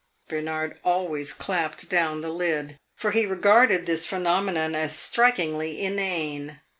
Bernard 0.27 0.79
always 0.83 1.31
clapped 1.31 1.87
down 1.87 2.21
the 2.21 2.31
lid, 2.31 2.75
for 2.97 3.11
he 3.11 3.23
regarded 3.27 3.85
this 3.85 4.07
phenomenon 4.07 4.73
as 4.73 4.95
strikingly 4.97 5.79
inane. 5.79 6.59